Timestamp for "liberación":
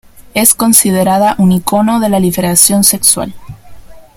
2.19-2.83